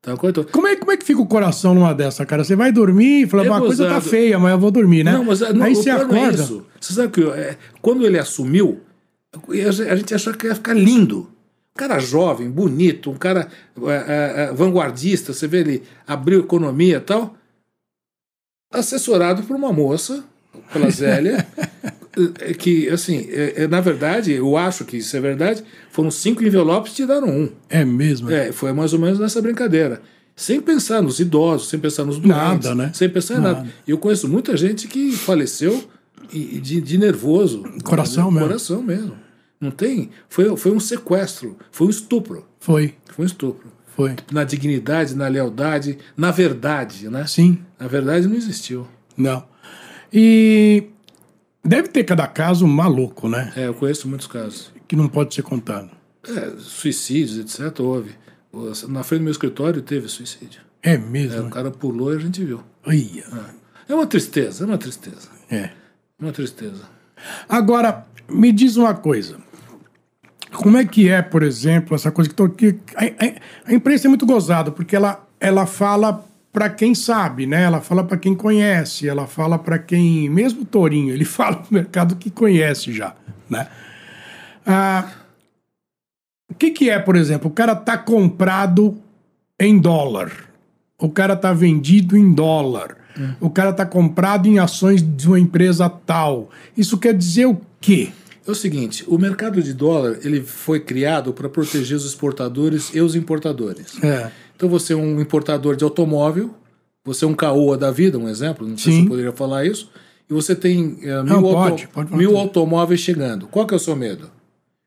[0.00, 0.46] Tá na corretora.
[0.50, 2.44] Como é, como é que fica o coração numa dessa, cara?
[2.44, 5.12] Você vai dormir e fala, É a coisa tá feia, mas eu vou dormir, né?
[5.12, 6.30] Não, mas não, Aí você é acorda.
[6.42, 6.64] isso.
[6.80, 8.80] Você sabe que é, quando ele assumiu,
[9.90, 11.28] a gente achou que ia ficar lindo.
[11.74, 15.32] Um cara jovem, bonito, um cara é, é, é, vanguardista.
[15.32, 17.34] Você vê ele abriu economia e tal.
[18.72, 20.24] Assessorado por uma moça,
[20.72, 21.92] pela Zélia, é,
[22.58, 26.92] que, assim, é, é, na verdade, eu acho que isso é verdade, foram cinco envelopes
[26.92, 27.48] e te deram um.
[27.68, 28.30] É mesmo.
[28.30, 30.00] É, foi mais ou menos nessa brincadeira.
[30.36, 32.36] Sem pensar nos idosos, sem pensar nos doentes,
[32.68, 32.90] Nada, né?
[32.94, 33.58] sem pensar em nada.
[33.60, 33.68] Nada.
[33.86, 35.82] Eu conheço muita gente que faleceu
[36.32, 37.64] e- e de, de nervoso.
[37.82, 38.46] Coração mesmo.
[38.46, 39.14] Coração mesmo.
[39.60, 40.10] Não tem.
[40.28, 42.46] Foi, foi um sequestro, foi um estupro.
[42.60, 43.66] Foi, Foi um estupro.
[43.96, 44.14] foi.
[44.30, 47.26] Na dignidade, na lealdade, na verdade, né?
[47.26, 48.86] Sim, Na verdade não existiu.
[49.16, 49.42] não.
[50.12, 50.84] E
[51.64, 53.52] deve ter cada caso maluco, né?
[53.56, 54.72] É, eu conheço muitos casos.
[54.86, 55.90] Que não pode ser contado.
[56.26, 57.78] É, suicídios, etc.
[57.80, 58.14] Houve.
[58.88, 60.60] Na frente do meu escritório teve suicídio.
[60.82, 61.46] É É, mesmo.
[61.46, 62.62] o cara pulou e a gente viu.
[62.86, 63.24] Ia.
[63.88, 65.28] É uma tristeza, é uma tristeza.
[65.50, 65.70] É.
[66.18, 66.82] Uma tristeza.
[67.48, 69.36] Agora, me diz uma coisa.
[70.52, 74.06] Como é que é, por exemplo, essa coisa que, tô, que a, a- a imprensa
[74.06, 76.24] é muito gozada, porque ela, ela fala
[76.58, 77.62] para quem sabe, né?
[77.62, 81.72] Ela fala para quem conhece, ela fala para quem, mesmo o Torinho, ele fala pro
[81.72, 83.14] mercado que conhece já,
[83.48, 83.68] né?
[84.66, 85.08] Ah,
[86.50, 89.00] o que que é, por exemplo, o cara tá comprado
[89.56, 90.32] em dólar,
[90.98, 92.96] o cara tá vendido em dólar,
[93.40, 96.50] o cara tá comprado em ações de uma empresa tal.
[96.76, 98.10] Isso quer dizer o quê?
[98.44, 103.00] É o seguinte, o mercado de dólar ele foi criado para proteger os exportadores e
[103.00, 104.02] os importadores.
[104.02, 104.28] É.
[104.58, 106.52] Então você é um importador de automóvel,
[107.04, 109.04] você é um caoa da vida, um exemplo, não sei se Sim.
[109.04, 109.88] eu poderia falar isso,
[110.28, 112.40] e você tem Não, mil, pode, pode falar mil tudo.
[112.40, 113.46] automóveis chegando.
[113.46, 114.28] Qual que é o seu medo?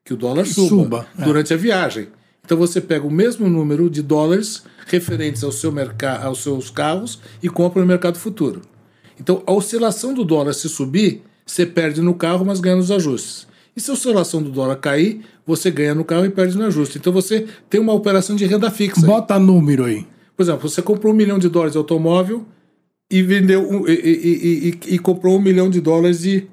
[0.03, 1.23] Que o dólar suba, Suba, é.
[1.23, 2.09] durante a viagem.
[2.43, 7.21] Então você pega o mesmo número de dólares referentes ao seu mercado, aos seus carros
[7.41, 8.63] e compra no mercado futuro.
[9.17, 13.47] Então a oscilação do dólar se subir, você perde no carro, mas ganha nos ajustes.
[13.75, 16.97] E se a oscilação do dólar cair, você ganha no carro e perde no ajuste.
[16.97, 19.05] Então você tem uma operação de renda fixa.
[19.05, 20.05] Bota número aí.
[20.35, 22.45] Por exemplo, você comprou um milhão de dólares de automóvel
[23.09, 26.47] e vendeu um- e, e- e- e- comprou um milhão de dólares de,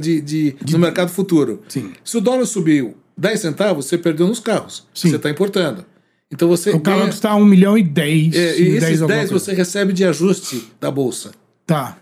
[0.00, 1.62] de, de- no mercado futuro.
[1.68, 1.92] Sim.
[2.04, 4.86] Se o dólar subiu 10 centavos, você perdeu nos carros.
[4.94, 5.10] Sim.
[5.10, 5.84] Você está importando.
[6.32, 8.34] Então você O carro ganha, custa 1 milhão e 10.
[8.34, 9.44] é, e esses alguma 10 coisa.
[9.44, 11.32] você recebe de ajuste da bolsa.
[11.66, 11.98] Tá.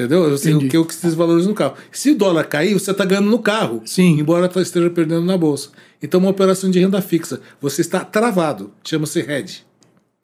[0.00, 0.30] Entendeu?
[0.30, 1.74] Você, o que o que desvaloriza no carro.
[1.92, 3.82] Se o dólar cair, você está ganhando no carro.
[3.84, 4.18] Sim.
[4.18, 5.68] Embora esteja perdendo na bolsa.
[6.02, 7.40] Então, uma operação de renda fixa.
[7.60, 8.72] Você está travado.
[8.82, 9.62] Chama-se hedge.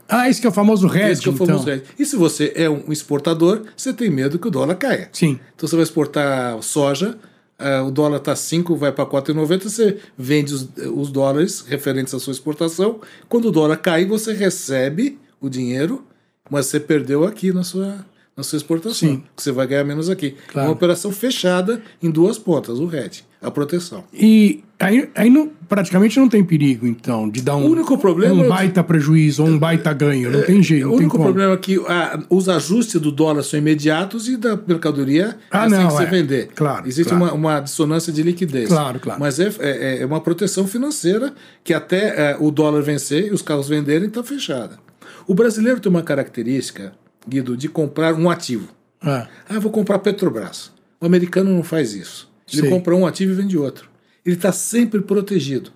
[0.09, 1.47] Ah, esse que é o famoso hedge, Esse que é o então.
[1.47, 1.83] famoso hedge.
[1.99, 5.11] E se você é um exportador, você tem medo que o dólar caia.
[5.13, 5.39] Sim.
[5.55, 7.19] Então você vai exportar soja,
[7.59, 12.21] eh, o dólar está 5, vai para 4,90, você vende os, os dólares referentes à
[12.21, 13.01] sua exportação.
[13.29, 16.05] Quando o dólar cair, você recebe o dinheiro,
[16.49, 19.09] mas você perdeu aqui na sua, na sua exportação.
[19.09, 19.23] Sim.
[19.35, 20.35] Você vai ganhar menos aqui.
[20.49, 20.69] Claro.
[20.69, 24.05] Uma operação fechada em duas pontas, o hedge, a proteção.
[24.13, 28.35] E aí, aí não, praticamente não tem perigo, então, de dar um, O único problema
[28.35, 30.31] um é baita prejuízo ou um baita ganho.
[30.31, 34.29] Não tem jeito, o único problema é que ah, os ajustes do dólar são imediatos
[34.29, 36.07] e da mercadoria Ah, é assim não, que você é.
[36.07, 36.49] vender.
[36.55, 37.25] Claro, Existe claro.
[37.25, 38.69] Uma, uma dissonância de liquidez.
[38.69, 39.19] Claro, claro.
[39.19, 41.33] Mas é, é, é uma proteção financeira
[41.65, 44.79] que até é, o dólar vencer e os carros venderem está fechada.
[45.27, 46.93] O brasileiro tem uma característica,
[47.29, 48.69] Guido, de comprar um ativo.
[49.03, 49.27] É.
[49.49, 50.71] Ah, vou comprar Petrobras.
[51.01, 52.31] O americano não faz isso.
[52.53, 52.71] Ele Sei.
[52.71, 53.89] compra um ativo e vende outro.
[54.25, 55.71] Ele está sempre protegido.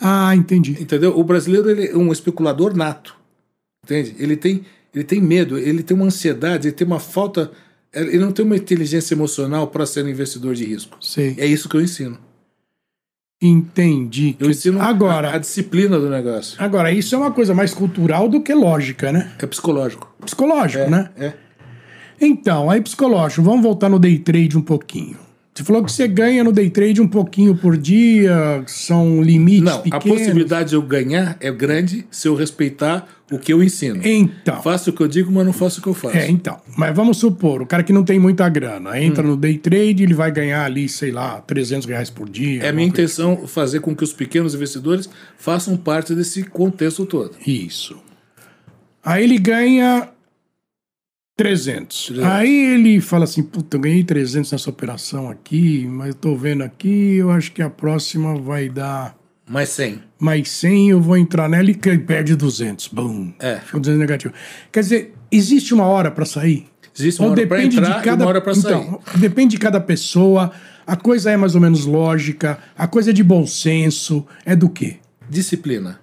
[0.00, 0.76] Ah, entendi.
[0.80, 1.18] Entendeu?
[1.18, 3.16] O brasileiro ele é um especulador nato.
[3.84, 4.14] Entende?
[4.18, 7.50] Ele tem, ele tem medo, ele tem uma ansiedade, ele tem uma falta.
[7.92, 10.98] Ele não tem uma inteligência emocional para ser um investidor de risco.
[11.00, 11.34] Sei.
[11.38, 12.18] É isso que eu ensino.
[13.40, 14.34] Entendi.
[14.40, 16.56] Eu ensino Agora, a, a disciplina do negócio.
[16.58, 19.32] agora, isso é uma coisa mais cultural do que lógica, né?
[19.38, 20.12] É psicológico.
[20.24, 21.10] Psicológico, É, né?
[21.18, 21.32] é.
[22.20, 25.18] Então, aí psicológico, vamos voltar no day trade um pouquinho.
[25.56, 29.78] Você falou que você ganha no day trade um pouquinho por dia, são limites Não,
[29.78, 30.18] a pequenos.
[30.18, 33.98] possibilidade de eu ganhar é grande se eu respeitar o que eu ensino.
[34.06, 36.14] Então, Faço o que eu digo, mas não faço o que eu faço.
[36.14, 36.58] é, então.
[36.76, 39.28] Mas vamos supor, o cara que não tem muita grana, entra Hum.
[39.28, 42.62] no day trade, ele vai ganhar ali, sei lá, 300 reais por dia.
[42.62, 47.30] É minha coisa intenção fazer com que os pequenos investidores façam parte desse contexto todo.
[47.46, 47.96] Isso.
[49.02, 50.08] Aí ele ganha
[51.36, 52.06] 300.
[52.06, 52.32] 300.
[52.32, 56.62] Aí ele fala assim: puta, eu ganhei 300 nessa operação aqui, mas eu tô vendo
[56.62, 60.00] aqui, eu acho que a próxima vai dar Mas sem.
[60.18, 62.88] mais 100, eu vou entrar nela e perde 200.
[62.88, 63.32] Bum.
[63.38, 63.56] É.
[63.56, 64.34] Fica 200 negativo.
[64.72, 66.66] Quer dizer, existe uma hora para sair?
[66.98, 68.74] Existe uma Ou hora para entrar de cada e uma hora para sair.
[68.74, 70.50] Então, depende de cada pessoa.
[70.86, 74.70] A coisa é mais ou menos lógica, a coisa é de bom senso, é do
[74.70, 74.96] quê?
[75.28, 76.00] Disciplina.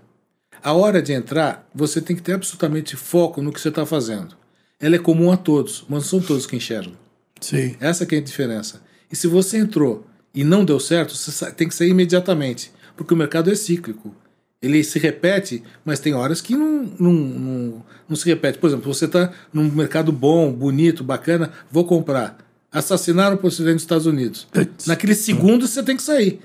[0.61, 4.42] A hora de entrar, você tem que ter absolutamente foco no que você está fazendo.
[4.83, 6.91] Ela é comum a todos, mas não são todos que enxergam.
[7.39, 7.77] Sim.
[7.79, 8.81] Essa que é a diferença.
[9.09, 13.17] E se você entrou e não deu certo, você tem que sair imediatamente, porque o
[13.17, 14.13] mercado é cíclico.
[14.61, 18.57] Ele se repete, mas tem horas que não, não, não, não se repete.
[18.57, 22.37] Por exemplo, você está num mercado bom, bonito, bacana, vou comprar.
[22.69, 24.47] Assassinaram o presidente dos Estados Unidos.
[24.85, 26.41] Naquele segundo você tem que sair.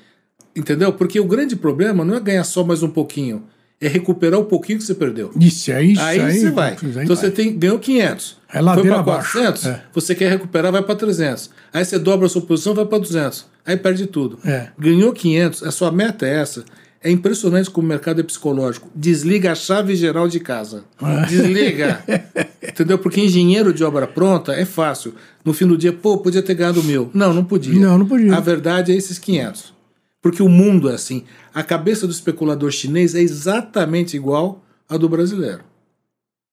[0.54, 0.92] Entendeu?
[0.92, 3.42] Porque o grande problema não é ganhar só mais um pouquinho,
[3.80, 5.30] é recuperar o pouquinho que você perdeu.
[5.38, 6.38] Isso é isso Aí, aí.
[6.40, 6.70] você vai.
[6.70, 7.06] aí então vai.
[7.06, 8.36] você tem, ganhou 500.
[8.52, 9.32] É foi para abaixo.
[9.32, 9.82] 400, É.
[9.94, 11.50] você quer recuperar, vai para 300.
[11.72, 13.46] Aí você dobra a sua posição, vai para 200.
[13.64, 14.38] Aí perde tudo.
[14.44, 14.68] É.
[14.78, 16.64] Ganhou 500, a sua meta é essa.
[17.00, 18.88] É impressionante como o mercado é psicológico.
[18.92, 20.82] Desliga a chave geral de casa.
[21.00, 21.26] É.
[21.26, 22.02] Desliga.
[22.60, 22.98] Entendeu?
[22.98, 25.14] Porque engenheiro de obra pronta é fácil.
[25.44, 27.08] No fim do dia, pô, podia ter ganhado mil.
[27.14, 27.78] Não, não podia.
[27.78, 28.34] Não, não podia.
[28.34, 29.72] A verdade é esses 500.
[30.20, 31.24] Porque o mundo é assim.
[31.54, 35.62] A cabeça do especulador chinês é exatamente igual à do brasileiro.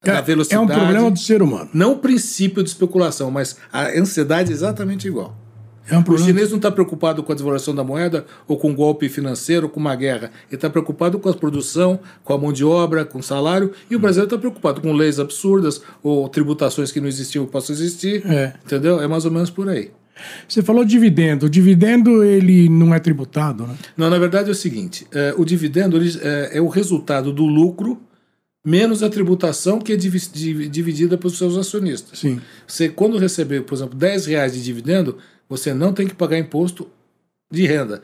[0.04, 0.62] É, velocidade.
[0.62, 1.70] é um problema do ser humano.
[1.74, 5.36] Não o princípio de especulação, mas a ansiedade é exatamente igual.
[5.88, 8.76] É um O chinês não está preocupado com a desvalorização da moeda ou com um
[8.76, 10.32] golpe financeiro, ou com uma guerra.
[10.48, 13.72] Ele está preocupado com a produção, com a mão de obra, com o salário.
[13.90, 17.76] E o brasileiro está preocupado com leis absurdas ou tributações que não existiam ou possam
[17.76, 18.26] existir.
[18.26, 18.54] É.
[18.66, 19.00] Entendeu?
[19.00, 19.92] É mais ou menos por aí.
[20.48, 21.46] Você falou dividendo.
[21.46, 23.76] O dividendo, ele não é tributado, né?
[23.98, 27.46] Não, na verdade é o seguinte: é, o dividendo ele, é, é o resultado do
[27.46, 28.02] lucro
[28.66, 32.18] menos a tributação que é divi- divi- dividida pelos seus acionistas.
[32.20, 32.42] Sim.
[32.66, 36.88] Você, quando receber, por exemplo, 10 reais de dividendo, você não tem que pagar imposto
[37.52, 38.02] de renda.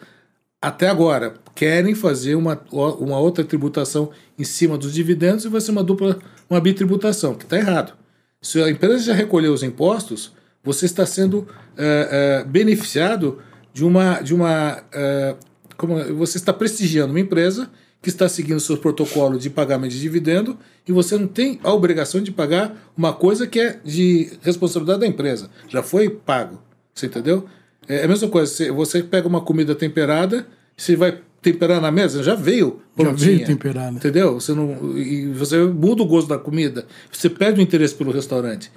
[0.61, 5.71] Até agora, querem fazer uma, uma outra tributação em cima dos dividendos e vai ser
[5.71, 7.93] uma dupla, uma bitributação, que está errado.
[8.39, 10.31] Se a empresa já recolheu os impostos,
[10.63, 11.47] você está sendo
[11.77, 13.39] é, é, beneficiado
[13.73, 14.21] de uma.
[14.21, 15.35] De uma é,
[15.77, 17.69] como, você está prestigiando uma empresa
[18.01, 22.21] que está seguindo seus protocolos de pagamento de dividendo e você não tem a obrigação
[22.21, 25.49] de pagar uma coisa que é de responsabilidade da empresa.
[25.67, 26.61] Já foi pago.
[26.93, 27.45] Você entendeu?
[27.87, 28.73] É a mesma coisa.
[28.73, 33.35] Você, pega uma comida temperada, você vai temperar na mesa, já veio Já prontinha.
[33.35, 33.95] veio temperada.
[33.95, 34.33] Entendeu?
[34.39, 38.71] Você não, e você muda o gosto da comida, você perde o interesse pelo restaurante.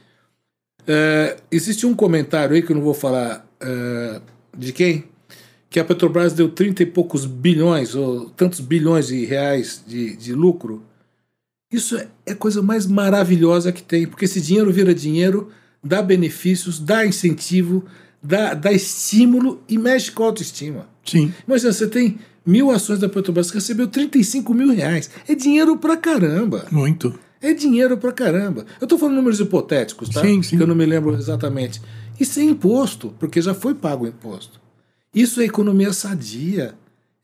[0.86, 4.20] É, existe um comentário aí que eu não vou falar é,
[4.56, 5.04] de quem,
[5.70, 10.32] que a Petrobras deu 30 e poucos bilhões, ou tantos bilhões de reais de, de
[10.32, 10.82] lucro.
[11.72, 15.50] Isso é a coisa mais maravilhosa que tem, porque esse dinheiro vira dinheiro,
[15.82, 17.84] dá benefícios, dá incentivo,
[18.22, 20.88] dá, dá estímulo e mexe com a autoestima.
[21.04, 21.32] Sim.
[21.46, 25.10] Imagina, você tem mil ações da Petrobras, recebeu 35 mil reais.
[25.26, 26.66] É dinheiro pra caramba.
[26.70, 27.18] Muito.
[27.44, 28.64] É dinheiro pra caramba.
[28.80, 30.20] Eu tô falando números hipotéticos, tá?
[30.22, 30.56] Sim, sim.
[30.56, 31.80] Que eu não me lembro exatamente.
[32.18, 34.60] E sem imposto, porque já foi pago o imposto.
[35.14, 36.74] Isso é economia sadia.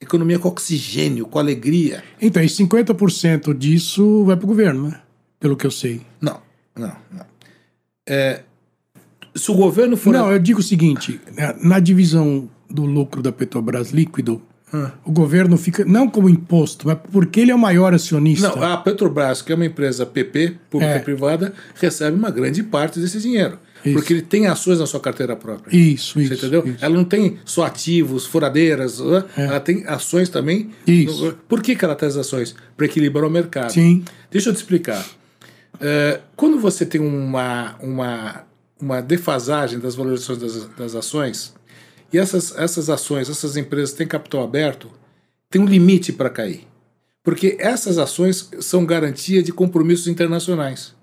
[0.00, 2.02] Economia com oxigênio, com alegria.
[2.20, 5.00] Então, e 50% disso vai para o governo, né?
[5.38, 6.00] Pelo que eu sei.
[6.20, 6.40] Não,
[6.76, 7.26] não, não.
[8.08, 8.42] É,
[9.34, 10.12] se o governo for.
[10.12, 14.40] Não, eu digo o seguinte: na- na divisão do lucro da Petrobras líquido,
[14.72, 14.92] Ah.
[15.04, 18.48] o governo fica, não como imposto, mas porque ele é o maior acionista.
[18.54, 20.96] Não, a Petrobras, que é uma empresa PP, pública É.
[20.98, 23.58] e privada, recebe uma grande parte desse dinheiro.
[23.84, 23.94] Isso.
[23.94, 25.74] Porque ele tem ações na sua carteira própria.
[25.74, 26.34] Isso, Você isso.
[26.34, 26.62] entendeu?
[26.66, 26.84] isso.
[26.84, 29.24] Ela não tem só ativos, furadeiras, né?
[29.36, 30.70] ela tem ações também.
[30.86, 31.24] Isso.
[31.26, 32.54] No- Por que, que ela tem as ações?
[32.76, 33.72] Para equilibrar o mercado.
[33.72, 34.04] Sim.
[34.30, 35.04] Deixa eu te explicar.
[35.80, 38.42] É, quando você tem uma, uma,
[38.80, 41.54] uma defasagem das valorizações das, das ações,
[42.12, 44.90] e essas, essas ações, essas empresas têm capital aberto,
[45.48, 46.66] tem um limite para cair.
[47.22, 50.94] Porque essas ações são garantia de compromissos internacionais.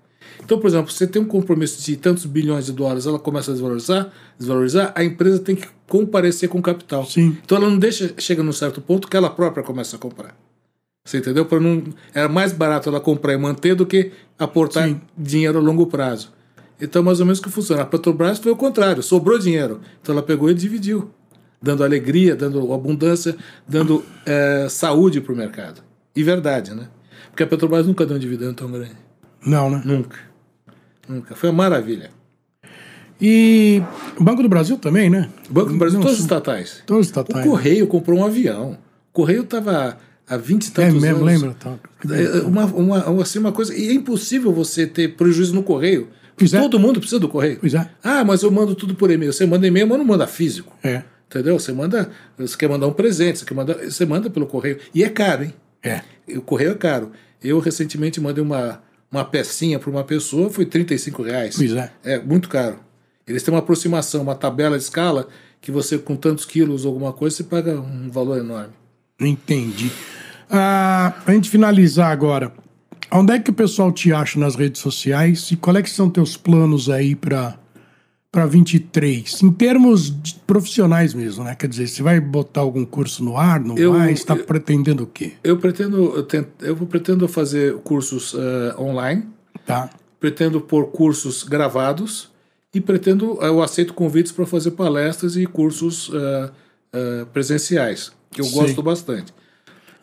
[0.42, 3.54] Então, por exemplo, você tem um compromisso de tantos bilhões de dólares, ela começa a
[3.54, 7.04] desvalorizar, desvalorizar, a empresa tem que comparecer com capital.
[7.04, 7.36] Sim.
[7.44, 10.36] Então ela não deixa, chega num certo ponto que ela própria começa a comprar.
[11.04, 11.46] Você entendeu?
[11.46, 11.82] Para não
[12.14, 15.00] era mais barato ela comprar e manter do que aportar Sim.
[15.16, 16.32] dinheiro a longo prazo.
[16.80, 17.82] Então mais ou menos que funciona.
[17.82, 21.10] A Petrobras foi o contrário, sobrou dinheiro, então ela pegou e dividiu,
[21.60, 23.36] dando alegria, dando abundância,
[23.66, 25.82] dando eh, saúde para o mercado.
[26.14, 26.88] E verdade, né?
[27.30, 28.92] Porque a Petrobras nunca deu um dividendo tão grande,
[29.44, 29.82] Não, né?
[29.84, 30.18] nunca,
[31.08, 31.34] nunca.
[31.34, 32.10] Foi uma maravilha.
[33.20, 33.82] E
[34.18, 35.28] o Banco do Brasil também, né?
[35.50, 36.82] O Banco do Brasil, Não, todos os estatais.
[36.86, 37.44] Todos os O estatais.
[37.44, 38.78] Correio comprou um avião.
[39.10, 41.42] O Correio estava há 20 e É tantos mesmo, anos.
[41.42, 41.56] lembra?
[41.58, 41.74] Tá.
[42.14, 43.74] É, uma, uma- assim, uma coisa.
[43.74, 46.08] E é impossível você ter prejuízo no correio.
[46.44, 46.60] É.
[46.60, 47.58] Todo mundo precisa do correio.
[47.60, 47.88] Pois é.
[48.02, 49.32] Ah, mas eu mando tudo por e-mail.
[49.32, 50.72] Você manda e-mail, mas não manda físico.
[50.82, 51.02] É.
[51.26, 51.58] Entendeu?
[51.58, 52.10] Você manda.
[52.38, 54.78] Você quer mandar um presente, você, quer mandar, você manda pelo correio.
[54.94, 55.54] E é caro, hein?
[55.82, 56.02] É.
[56.36, 57.12] O correio é caro.
[57.42, 61.56] Eu recentemente mandei uma, uma pecinha para uma pessoa, foi 35 reais.
[61.56, 61.90] Pois é.
[62.02, 62.80] É muito caro.
[63.26, 65.28] Eles têm uma aproximação, uma tabela de escala,
[65.60, 68.72] que você, com tantos quilos ou alguma coisa, você paga um valor enorme.
[69.20, 69.92] Entendi.
[70.50, 72.52] Ah, pra gente finalizar agora,
[73.10, 76.36] onde é que o pessoal te acha nas redes sociais e quais é são teus
[76.36, 77.58] planos aí para
[78.30, 81.54] para 23, em termos de profissionais mesmo, né?
[81.54, 84.12] Quer dizer, você vai botar algum curso no ar, não Eu- vai?
[84.12, 85.32] Está pretendendo o quê?
[85.42, 89.24] Eu pretendo, eu, tent- eu pretendo fazer cursos eh, online,
[89.64, 89.88] Tá?
[90.20, 92.30] pretendo pôr cursos gravados
[92.74, 96.50] e pretendo, eu aceito convites para fazer palestras e cursos eh,
[96.92, 98.54] eh, presenciais, que eu Sim.
[98.56, 99.32] gosto bastante.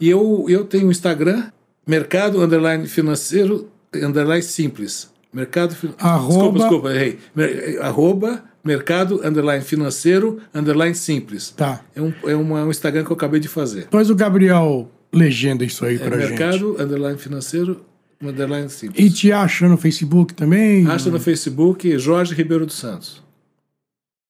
[0.02, 1.52] E eu, eu tenho Instagram,
[1.88, 5.10] Mercado Underline Financeiro Underline Simples.
[5.34, 7.20] Mercado Arroba- Desculpa, desculpa, errei.
[7.36, 11.52] Mer- Arroba Mercado Underline Financeiro Underline Simples.
[11.52, 11.82] Tá.
[11.96, 13.82] É um, é uma- um Instagram que eu acabei de fazer.
[13.82, 16.30] Depois o Gabriel legenda isso aí É pra gente.
[16.40, 17.82] mercado, underline financeiro,
[18.22, 19.06] underline simples.
[19.06, 20.88] E te acha no Facebook também?
[20.88, 23.24] Acha no Facebook Jorge Ribeiro dos Santos.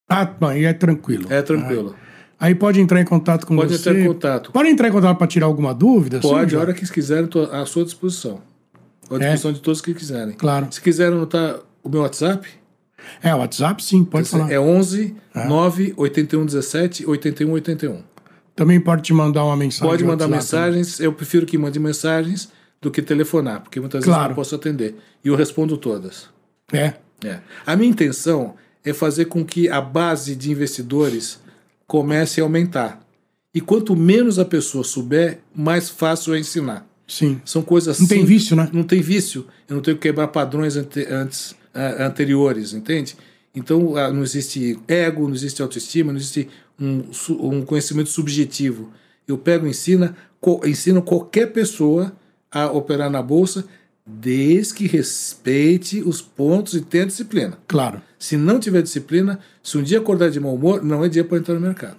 [0.09, 1.27] Ah, bom, e é tranquilo.
[1.31, 1.95] É tranquilo.
[2.39, 3.89] Aí pode entrar em contato com Pode você.
[3.89, 4.52] entrar em contato.
[4.52, 6.19] Pode entrar em contato para tirar alguma dúvida?
[6.19, 8.41] Pode, a hora que quiserem, estou à sua disposição.
[9.10, 10.34] À disposição de todos que quiserem.
[10.34, 10.38] É?
[10.38, 10.67] Claro.
[10.71, 12.48] Se quiserem anotar o meu WhatsApp,
[13.21, 14.52] É, o WhatsApp sim, pode falar.
[14.52, 15.15] é 11
[15.48, 18.02] 9 81 17 81 81.
[18.56, 19.88] Também pode te mandar uma mensagem.
[19.89, 21.00] Pode mandar mensagens.
[21.00, 22.50] Eu prefiro que mande mensagens
[22.82, 24.30] do que telefonar, porque muitas vezes eu Claro.
[24.30, 24.95] não posso atender.
[25.24, 26.28] E eu respondo todas.
[26.74, 26.93] É,
[27.24, 27.39] É.
[27.65, 31.39] A minha intenção é fazer com que a base de investidores
[31.88, 33.06] comece a aumentar.
[33.54, 36.86] E quanto menos a pessoa souber, mais fácil é ensinar.
[37.08, 37.39] sim.
[37.45, 38.69] São coisas Não tem simples- vício, né?
[38.74, 39.45] Não tem vício.
[39.69, 41.56] Eu não tenho que quebrar padrões ante- antes,
[42.00, 43.15] anteriores, entende?
[43.54, 47.04] Então não existe ego, não existe autoestima, não existe um,
[47.39, 48.91] um conhecimento subjetivo.
[49.28, 50.13] Eu pego e ensino,
[50.65, 52.12] ensino qualquer pessoa
[52.52, 53.65] a operar na bolsa,
[54.05, 57.57] desde que respeite os pontos e tenha disciplina.
[57.67, 58.01] Claro.
[58.19, 61.37] Se não tiver disciplina, se um dia acordar de mau humor, não é dia para
[61.37, 61.97] entrar no mercado.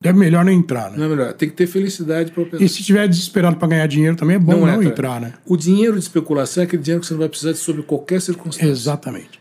[0.00, 0.98] É melhor não entrar, né?
[0.98, 1.32] Não é melhor.
[1.32, 2.62] Tem que ter felicidade para operar.
[2.62, 4.88] E se tiver desesperado para ganhar dinheiro também é bom não, entra.
[4.88, 5.34] entrar, né?
[5.44, 8.20] O dinheiro de especulação é aquele dinheiro que você não vai precisar de sob qualquer
[8.20, 8.70] circunstância.
[8.70, 9.37] Exatamente.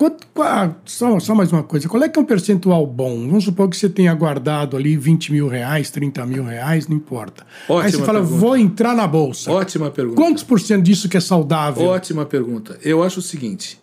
[0.00, 1.88] Quanto, qua- só, só mais uma coisa.
[1.88, 3.26] Qual é que é um percentual bom?
[3.26, 7.44] Vamos supor que você tenha guardado ali 20 mil reais, 30 mil reais, não importa.
[7.68, 8.38] Aí Ótima você fala, pergunta.
[8.40, 9.50] vou entrar na bolsa.
[9.50, 10.20] Ótima pergunta.
[10.20, 11.84] Quantos por cento disso que é saudável?
[11.86, 12.78] Ótima pergunta.
[12.84, 13.80] Eu acho o seguinte: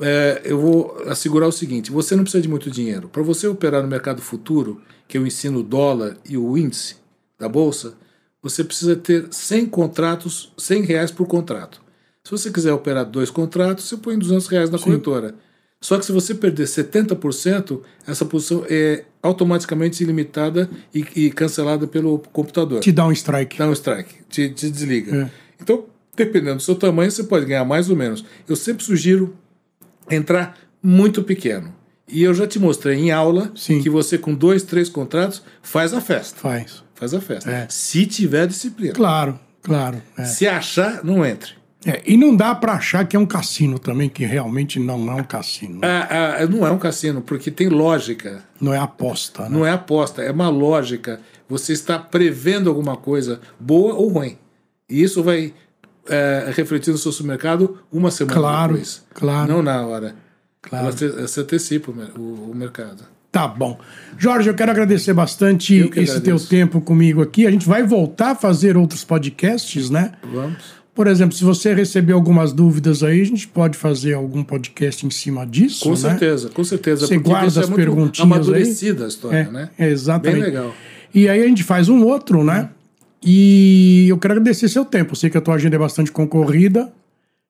[0.00, 3.10] é, eu vou assegurar o seguinte: você não precisa de muito dinheiro.
[3.10, 6.96] Para você operar no mercado futuro, que eu ensino o dólar e o índice
[7.38, 7.92] da bolsa,
[8.42, 11.81] você precisa ter 100 contratos, 100 reais por contrato.
[12.32, 15.34] Se você quiser operar dois contratos, você põe 200 reais na corretora.
[15.78, 22.18] Só que se você perder 70%, essa posição é automaticamente ilimitada e, e cancelada pelo
[22.32, 22.80] computador.
[22.80, 23.58] Te dá um strike.
[23.58, 25.24] Dá um strike, te, te desliga.
[25.24, 25.30] É.
[25.60, 25.84] Então,
[26.16, 28.24] dependendo do seu tamanho, você pode ganhar mais ou menos.
[28.48, 29.36] Eu sempre sugiro
[30.10, 31.74] entrar muito pequeno.
[32.08, 33.82] E eu já te mostrei em aula Sim.
[33.82, 36.40] que você, com dois, três contratos, faz a festa.
[36.40, 36.82] Faz.
[36.94, 37.50] Faz a festa.
[37.50, 37.66] É.
[37.68, 38.94] Se tiver disciplina.
[38.94, 40.00] Claro, claro.
[40.16, 40.24] é.
[40.24, 41.60] Se achar, não entre.
[41.84, 45.14] É, e não dá para achar que é um cassino também, que realmente não é
[45.16, 45.80] um cassino.
[45.80, 45.88] né?
[46.10, 48.42] Ah, ah, não é um cassino, porque tem lógica.
[48.60, 49.48] Não é aposta, né?
[49.50, 51.20] Não é aposta, é uma lógica.
[51.48, 54.38] Você está prevendo alguma coisa boa ou ruim.
[54.88, 55.52] E isso vai
[56.08, 59.02] é, refletir no seu supermercado uma semana Claro, depois.
[59.12, 59.52] claro.
[59.52, 60.14] Não na hora.
[60.62, 60.96] Claro.
[60.96, 63.02] Se, você antecipa o, o- o mercado.
[63.32, 63.78] Tá bom.
[64.18, 65.90] Jorge, eu quero agradecer bastante esse
[66.20, 66.48] teu agradeço.
[66.48, 67.46] tempo comigo aqui.
[67.46, 70.12] A gente vai voltar a fazer outros podcasts, né?
[70.22, 70.80] Vamos?
[70.94, 75.10] Por exemplo, se você receber algumas dúvidas aí, a gente pode fazer algum podcast em
[75.10, 75.96] cima disso, Com né?
[75.96, 77.06] certeza, com certeza.
[77.06, 78.24] Você porque guarda deixa as muito perguntinhas aí.
[78.38, 79.70] amadurecida a história, É, né?
[79.78, 80.34] é, exatamente.
[80.42, 80.74] Bem legal.
[81.14, 82.68] E aí a gente faz um outro, né?
[83.24, 85.12] E eu quero agradecer seu tempo.
[85.12, 86.92] Eu sei que a tua agenda é bastante concorrida.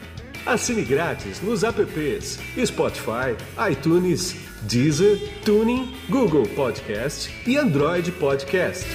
[0.46, 3.36] Assine grátis nos apps Spotify,
[3.70, 8.86] iTunes, Deezer, Tuning, Google Podcast e Android Podcast.